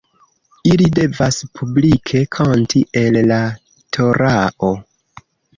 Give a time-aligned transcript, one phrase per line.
[0.69, 3.39] Ili devas publike kanti el la
[3.99, 4.73] torao.